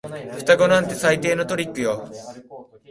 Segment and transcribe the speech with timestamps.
[0.39, 2.69] 双子なんて最低のトリックですよ。